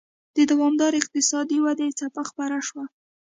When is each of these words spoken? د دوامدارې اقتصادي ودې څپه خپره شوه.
د 0.35 0.37
دوامدارې 0.51 0.97
اقتصادي 1.01 1.57
ودې 1.65 1.87
څپه 1.99 2.21
خپره 2.29 2.57
شوه. 2.67 2.83